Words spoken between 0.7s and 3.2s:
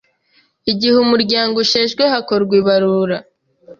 Igihe umuryango usheshwe hakorwa ibarura